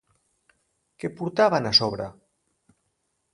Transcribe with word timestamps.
Què 1.03 1.11
portaven 1.19 1.71
a 1.73 1.75
sobre? 1.81 2.09